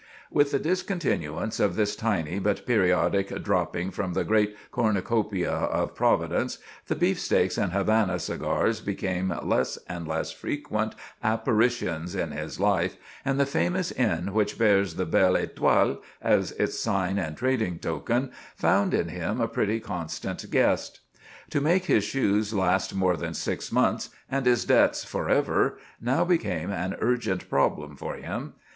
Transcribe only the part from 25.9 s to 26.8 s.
now became